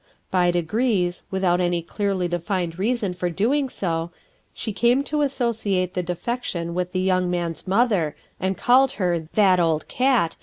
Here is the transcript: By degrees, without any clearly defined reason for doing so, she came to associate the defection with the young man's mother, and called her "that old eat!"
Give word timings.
By 0.31 0.49
degrees, 0.49 1.25
without 1.29 1.61
any 1.61 1.83
clearly 1.83 2.27
defined 2.27 2.79
reason 2.79 3.13
for 3.13 3.29
doing 3.29 3.69
so, 3.69 4.09
she 4.51 4.73
came 4.73 5.03
to 5.03 5.21
associate 5.21 5.93
the 5.93 6.01
defection 6.01 6.73
with 6.73 6.91
the 6.91 6.99
young 7.01 7.29
man's 7.29 7.67
mother, 7.67 8.15
and 8.39 8.57
called 8.57 8.93
her 8.93 9.27
"that 9.35 9.59
old 9.59 9.85
eat!" 10.01 10.37